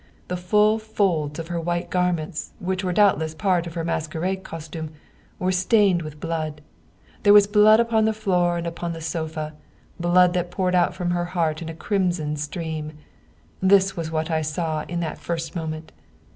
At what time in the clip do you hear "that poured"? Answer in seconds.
10.33-10.73